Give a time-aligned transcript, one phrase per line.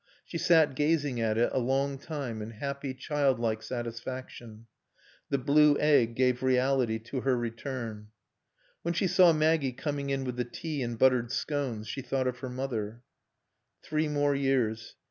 [0.25, 4.65] She sat gazing at it a long time in happy, child like satisfaction.
[5.29, 8.07] The blue egg gave reality to her return.
[8.81, 12.39] When she saw Maggie coming in with the tea and buttered scones she thought of
[12.39, 13.03] her mother.
[13.83, 14.95] Three more years.